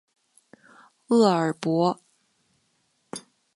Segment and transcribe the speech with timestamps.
[1.05, 2.01] 厄尔伯。